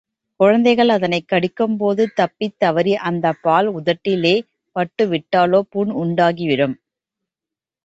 குழந்தைகள் 0.39 0.89
அதனைக் 0.89 1.27
கடிக்கும் 1.27 1.75
போது 1.77 2.13
தப்பித் 2.13 2.55
தவறி 2.57 2.95
அந்தப் 3.01 3.41
பால் 3.41 3.69
உதட்டிலே 3.73 4.33
பட்டுவிட்டாலே 4.75 5.61
புண் 5.69 5.91
உண்டாகிவிடும். 6.01 6.75